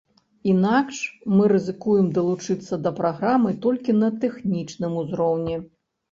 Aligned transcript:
Інакш 0.51 0.99
мы 1.33 1.49
рызыкуем 1.51 2.07
далучыцца 2.15 2.79
да 2.85 2.91
праграмы 2.99 3.51
толькі 3.65 3.95
на 3.97 4.09
тэхнічным 4.23 4.97
узроўні. 5.03 5.55